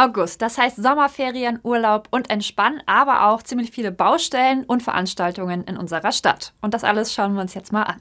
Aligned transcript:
August, 0.00 0.40
das 0.40 0.56
heißt 0.56 0.82
Sommerferien, 0.82 1.60
Urlaub 1.62 2.08
und 2.10 2.30
Entspannen, 2.30 2.82
aber 2.86 3.26
auch 3.26 3.42
ziemlich 3.42 3.70
viele 3.70 3.92
Baustellen 3.92 4.64
und 4.64 4.82
Veranstaltungen 4.82 5.62
in 5.64 5.76
unserer 5.76 6.10
Stadt. 6.12 6.54
Und 6.62 6.72
das 6.72 6.84
alles 6.84 7.12
schauen 7.12 7.34
wir 7.34 7.42
uns 7.42 7.52
jetzt 7.52 7.70
mal 7.70 7.82
an. 7.82 8.00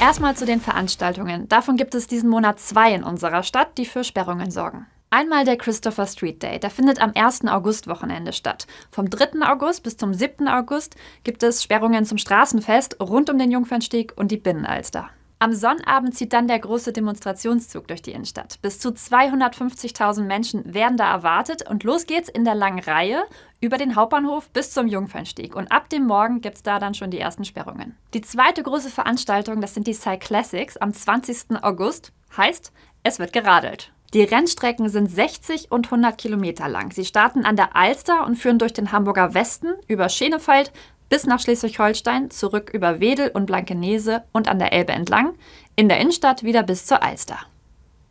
Erstmal 0.00 0.34
zu 0.34 0.44
den 0.44 0.60
Veranstaltungen. 0.60 1.48
Davon 1.48 1.76
gibt 1.76 1.94
es 1.94 2.08
diesen 2.08 2.28
Monat 2.28 2.58
zwei 2.58 2.92
in 2.92 3.04
unserer 3.04 3.44
Stadt, 3.44 3.78
die 3.78 3.86
für 3.86 4.02
Sperrungen 4.02 4.50
sorgen. 4.50 4.88
Einmal 5.12 5.44
der 5.44 5.56
Christopher 5.56 6.06
Street 6.06 6.40
Day. 6.40 6.60
Der 6.60 6.70
findet 6.70 7.00
am 7.00 7.10
1. 7.16 7.44
August-Wochenende 7.48 8.32
statt. 8.32 8.68
Vom 8.92 9.10
3. 9.10 9.44
August 9.44 9.82
bis 9.82 9.96
zum 9.96 10.14
7. 10.14 10.46
August 10.46 10.94
gibt 11.24 11.42
es 11.42 11.64
Sperrungen 11.64 12.04
zum 12.04 12.16
Straßenfest 12.16 13.00
rund 13.00 13.28
um 13.28 13.36
den 13.36 13.50
Jungfernstieg 13.50 14.12
und 14.14 14.30
die 14.30 14.36
Binnenalster. 14.36 15.10
Am 15.40 15.52
Sonnabend 15.52 16.14
zieht 16.14 16.32
dann 16.32 16.46
der 16.46 16.60
große 16.60 16.92
Demonstrationszug 16.92 17.88
durch 17.88 18.02
die 18.02 18.12
Innenstadt. 18.12 18.62
Bis 18.62 18.78
zu 18.78 18.90
250.000 18.90 20.22
Menschen 20.22 20.74
werden 20.74 20.96
da 20.96 21.10
erwartet 21.10 21.68
und 21.68 21.82
los 21.82 22.06
geht's 22.06 22.28
in 22.28 22.44
der 22.44 22.54
langen 22.54 22.78
Reihe 22.78 23.24
über 23.60 23.78
den 23.78 23.96
Hauptbahnhof 23.96 24.50
bis 24.50 24.70
zum 24.70 24.86
Jungfernstieg. 24.86 25.56
Und 25.56 25.72
ab 25.72 25.88
dem 25.88 26.06
Morgen 26.06 26.40
gibt's 26.40 26.62
da 26.62 26.78
dann 26.78 26.94
schon 26.94 27.10
die 27.10 27.18
ersten 27.18 27.44
Sperrungen. 27.44 27.96
Die 28.14 28.20
zweite 28.20 28.62
große 28.62 28.90
Veranstaltung, 28.90 29.60
das 29.60 29.74
sind 29.74 29.88
die 29.88 29.94
Cyclassics 29.94 30.76
am 30.76 30.92
20. 30.92 31.62
August. 31.62 32.12
Heißt, 32.36 32.70
es 33.02 33.18
wird 33.18 33.32
geradelt. 33.32 33.90
Die 34.12 34.22
Rennstrecken 34.22 34.88
sind 34.88 35.08
60 35.08 35.70
und 35.70 35.86
100 35.86 36.18
Kilometer 36.18 36.68
lang. 36.68 36.92
Sie 36.92 37.04
starten 37.04 37.44
an 37.44 37.54
der 37.54 37.76
Alster 37.76 38.26
und 38.26 38.36
führen 38.36 38.58
durch 38.58 38.72
den 38.72 38.90
Hamburger 38.90 39.34
Westen 39.34 39.74
über 39.86 40.08
Schenefeld 40.08 40.72
bis 41.08 41.26
nach 41.26 41.40
Schleswig-Holstein, 41.40 42.30
zurück 42.30 42.70
über 42.72 43.00
Wedel 43.00 43.28
und 43.28 43.46
Blankenese 43.46 44.24
und 44.32 44.48
an 44.48 44.58
der 44.58 44.72
Elbe 44.72 44.92
entlang, 44.92 45.34
in 45.76 45.88
der 45.88 46.00
Innenstadt 46.00 46.42
wieder 46.42 46.62
bis 46.62 46.86
zur 46.86 47.02
Alster. 47.02 47.38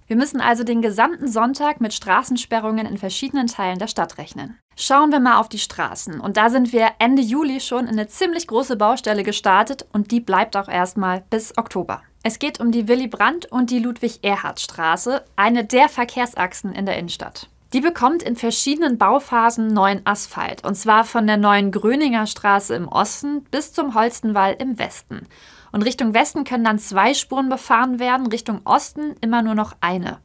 Wir 0.08 0.16
müssen 0.16 0.42
also 0.42 0.64
den 0.64 0.81
gesamten 0.81 1.27
Sonntag 1.27 1.81
mit 1.81 1.94
Straßensperrungen 1.94 2.88
in 2.88 2.97
verschiedenen 2.97 3.47
Teilen 3.47 3.77
der 3.77 3.88
Stadt 3.88 4.17
rechnen. 4.17 4.58
Schauen 4.75 5.11
wir 5.11 5.20
mal 5.20 5.38
auf 5.38 5.50
die 5.50 5.59
Straßen. 5.59 6.20
Und 6.20 6.36
da 6.36 6.50
sind 6.50 6.73
wir 6.73 6.89
Ende 6.97 7.22
Juli 7.22 7.59
schon 7.59 7.86
in 7.86 7.92
eine 7.92 8.08
ziemlich 8.08 8.47
große 8.47 8.75
Baustelle 8.75 9.23
gestartet 9.23 9.86
und 9.94 10.11
die 10.11 10.20
bleibt 10.20 10.58
auch 10.58 10.67
erstmal 10.67 11.23
bis 11.30 11.58
Oktober. 11.58 12.02
Es 12.22 12.38
geht 12.38 12.59
um 12.59 12.72
die 12.72 12.89
Willy 12.89 13.08
Brandt 13.08 13.45
und 13.45 13.70
die 13.70 13.80
Ludwig-Erhard-Straße, 13.80 15.23
eine 15.38 15.64
der 15.64 15.88
Verkehrsachsen 15.88 16.73
in 16.73 16.86
der 16.86 16.98
Innenstadt. 16.98 17.50
Die 17.72 17.80
bekommt 17.80 18.23
in 18.23 18.36
verschiedenen 18.36 18.98
Bauphasen 18.98 19.67
neuen 19.67 20.06
Asphalt. 20.06 20.66
Und 20.66 20.76
zwar 20.76 21.06
von 21.06 21.28
der 21.28 21.38
neuen 21.38 21.72
Gröninger 21.72 22.26
Straße 22.26 22.76
im 22.76 22.88
Osten 22.88 23.44
bis 23.52 23.72
zum 23.72 23.95
Holstenwall 23.95 24.56
im 24.59 24.80
Westen. 24.80 25.28
Und 25.72 25.84
Richtung 25.84 26.14
Westen 26.14 26.44
können 26.44 26.64
dann 26.64 26.80
zwei 26.80 27.14
Spuren 27.14 27.48
befahren 27.48 28.00
werden, 28.00 28.28
Richtung 28.28 28.61
Osten 28.66 29.16
immer 29.22 29.42
nur 29.42 29.56
noch 29.56 29.76
eine. 29.81 30.20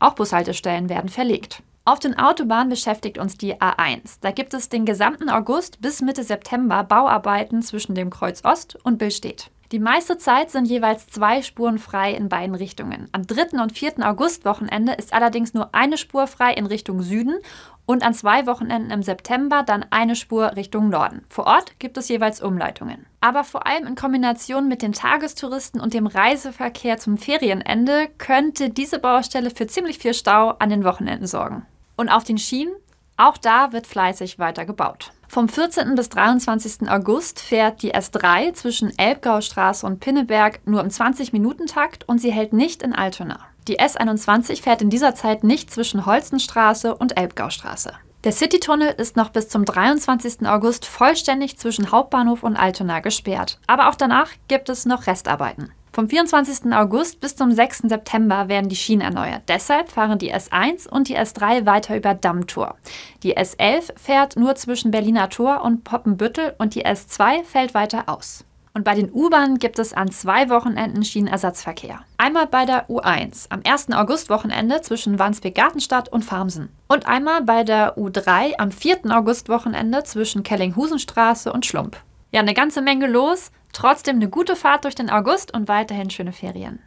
Auch 0.00 0.14
Bushaltestellen 0.14 0.88
werden 0.88 1.08
verlegt. 1.08 1.62
Auf 1.84 2.00
den 2.00 2.18
Autobahnen 2.18 2.68
beschäftigt 2.68 3.16
uns 3.16 3.38
die 3.38 3.54
A1. 3.54 4.18
Da 4.20 4.32
gibt 4.32 4.52
es 4.52 4.68
den 4.68 4.84
gesamten 4.84 5.30
August 5.30 5.80
bis 5.80 6.02
Mitte 6.02 6.24
September 6.24 6.84
Bauarbeiten 6.84 7.62
zwischen 7.62 7.94
dem 7.94 8.10
Kreuz 8.10 8.44
Ost 8.44 8.76
und 8.82 8.98
Billstedt. 8.98 9.50
Die 9.70 9.80
meiste 9.80 10.16
Zeit 10.16 10.50
sind 10.50 10.64
jeweils 10.64 11.08
zwei 11.08 11.42
Spuren 11.42 11.78
frei 11.78 12.14
in 12.14 12.30
beiden 12.30 12.54
Richtungen. 12.54 13.06
Am 13.12 13.26
3. 13.26 13.60
und 13.60 13.76
4. 13.76 13.96
August-Wochenende 13.98 14.92
ist 14.94 15.12
allerdings 15.12 15.52
nur 15.52 15.74
eine 15.74 15.98
Spur 15.98 16.26
frei 16.26 16.54
in 16.54 16.64
Richtung 16.64 17.02
Süden 17.02 17.38
und 17.84 18.02
an 18.02 18.14
zwei 18.14 18.46
Wochenenden 18.46 18.90
im 18.90 19.02
September 19.02 19.62
dann 19.62 19.84
eine 19.90 20.16
Spur 20.16 20.56
Richtung 20.56 20.88
Norden. 20.88 21.22
Vor 21.28 21.46
Ort 21.46 21.78
gibt 21.78 21.98
es 21.98 22.08
jeweils 22.08 22.40
Umleitungen. 22.40 23.04
Aber 23.20 23.44
vor 23.44 23.66
allem 23.66 23.86
in 23.86 23.94
Kombination 23.94 24.68
mit 24.68 24.80
den 24.80 24.94
Tagestouristen 24.94 25.82
und 25.82 25.92
dem 25.92 26.06
Reiseverkehr 26.06 26.96
zum 26.96 27.18
Ferienende 27.18 28.08
könnte 28.16 28.70
diese 28.70 28.98
Baustelle 28.98 29.50
für 29.50 29.66
ziemlich 29.66 29.98
viel 29.98 30.14
Stau 30.14 30.50
an 30.58 30.70
den 30.70 30.84
Wochenenden 30.84 31.26
sorgen. 31.26 31.66
Und 31.94 32.08
auf 32.08 32.24
den 32.24 32.38
Schienen, 32.38 32.72
auch 33.18 33.36
da 33.36 33.72
wird 33.72 33.86
fleißig 33.86 34.38
weiter 34.38 34.64
gebaut. 34.64 35.12
Vom 35.30 35.46
14. 35.46 35.94
bis 35.94 36.08
23. 36.08 36.88
August 36.88 37.38
fährt 37.38 37.82
die 37.82 37.94
S3 37.94 38.54
zwischen 38.54 38.98
Elbgaustraße 38.98 39.84
und 39.84 40.00
Pinneberg 40.00 40.60
nur 40.64 40.80
im 40.80 40.88
20-Minuten-Takt 40.88 42.08
und 42.08 42.18
sie 42.18 42.32
hält 42.32 42.54
nicht 42.54 42.82
in 42.82 42.94
Altona. 42.94 43.40
Die 43.68 43.78
S21 43.78 44.62
fährt 44.62 44.80
in 44.80 44.88
dieser 44.88 45.14
Zeit 45.14 45.44
nicht 45.44 45.70
zwischen 45.70 46.06
Holzenstraße 46.06 46.94
und 46.94 47.18
Elbgaustraße. 47.18 47.92
Der 48.24 48.32
Citytunnel 48.32 48.94
ist 48.96 49.16
noch 49.16 49.28
bis 49.28 49.50
zum 49.50 49.66
23. 49.66 50.48
August 50.48 50.86
vollständig 50.86 51.58
zwischen 51.58 51.92
Hauptbahnhof 51.92 52.42
und 52.42 52.56
Altona 52.56 53.00
gesperrt. 53.00 53.60
Aber 53.66 53.90
auch 53.90 53.96
danach 53.96 54.30
gibt 54.48 54.70
es 54.70 54.86
noch 54.86 55.06
Restarbeiten. 55.06 55.72
Vom 55.98 56.08
24. 56.08 56.72
August 56.72 57.18
bis 57.18 57.34
zum 57.34 57.50
6. 57.50 57.88
September 57.88 58.46
werden 58.46 58.68
die 58.68 58.76
Schienen 58.76 59.00
erneuert. 59.00 59.42
Deshalb 59.48 59.90
fahren 59.90 60.20
die 60.20 60.32
S1 60.32 60.88
und 60.88 61.08
die 61.08 61.18
S3 61.18 61.66
weiter 61.66 61.96
über 61.96 62.14
Dammtor. 62.14 62.76
Die 63.24 63.36
S11 63.36 63.98
fährt 63.98 64.36
nur 64.36 64.54
zwischen 64.54 64.92
Berliner 64.92 65.28
Tor 65.28 65.62
und 65.64 65.82
Poppenbüttel 65.82 66.54
und 66.58 66.76
die 66.76 66.86
S2 66.86 67.42
fällt 67.42 67.74
weiter 67.74 68.04
aus. 68.06 68.44
Und 68.74 68.84
bei 68.84 68.94
den 68.94 69.10
U-Bahnen 69.12 69.58
gibt 69.58 69.80
es 69.80 69.92
an 69.92 70.12
zwei 70.12 70.48
Wochenenden 70.50 71.04
Schienenersatzverkehr. 71.04 71.98
Einmal 72.16 72.46
bei 72.46 72.64
der 72.64 72.88
U1 72.88 73.46
am 73.48 73.62
1. 73.68 73.90
August-Wochenende 73.90 74.82
zwischen 74.82 75.18
Wandsbek-Gartenstadt 75.18 76.12
und 76.12 76.24
Farmsen. 76.24 76.68
Und 76.86 77.08
einmal 77.08 77.42
bei 77.42 77.64
der 77.64 77.98
U3 77.98 78.52
am 78.58 78.70
4. 78.70 78.98
August-Wochenende 79.10 80.04
zwischen 80.04 80.44
Kellinghusenstraße 80.44 81.52
und 81.52 81.66
Schlump. 81.66 81.96
Ja, 82.30 82.40
eine 82.40 82.54
ganze 82.54 82.82
Menge 82.82 83.08
los. 83.08 83.50
Trotzdem 83.78 84.16
eine 84.16 84.28
gute 84.28 84.56
Fahrt 84.56 84.82
durch 84.82 84.96
den 84.96 85.08
August 85.08 85.54
und 85.54 85.68
weiterhin 85.68 86.10
schöne 86.10 86.32
Ferien. 86.32 86.80